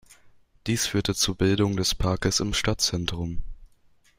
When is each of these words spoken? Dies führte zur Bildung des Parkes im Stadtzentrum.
Dies 0.65 0.87
führte 0.87 1.13
zur 1.13 1.35
Bildung 1.37 1.77
des 1.77 1.93
Parkes 1.93 2.39
im 2.39 2.55
Stadtzentrum. 2.55 3.43